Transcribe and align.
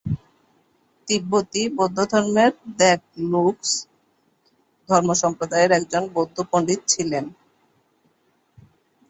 তিব্বতী 1.07 1.61
বৌদ্ধধর্মের 1.77 2.51
দ্গে-লুগ্স 2.77 3.69
ধর্মসম্প্রদায়ের 4.89 5.71
একজন 5.79 6.03
বৌদ্ধ 6.15 6.37
পণ্ডিত 6.51 6.81
ছিলেন। 6.87 7.25